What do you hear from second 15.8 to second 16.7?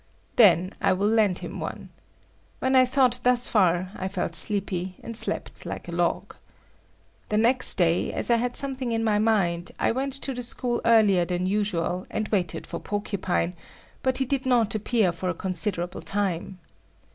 time.